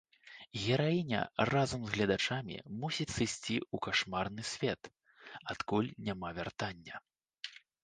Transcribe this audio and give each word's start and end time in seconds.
Гераіня, 0.61 1.19
разам 1.51 1.81
з 1.87 1.93
гледачамі, 1.95 2.57
мусіць 2.85 3.07
сысці 3.17 3.55
ў 3.73 3.75
кашмарны 3.89 4.41
свет, 4.55 4.81
адкуль 5.55 5.93
няма 6.11 6.35
вяртання. 6.41 6.95